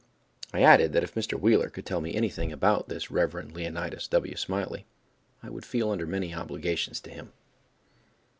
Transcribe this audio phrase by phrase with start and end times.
[0.51, 1.39] I added that if Mr.
[1.39, 3.51] Wheeler could tell me anything about this Rev.
[3.53, 4.35] Leonidas W.
[4.35, 4.87] Smiley,
[5.43, 7.33] I would feel under many obligations to him.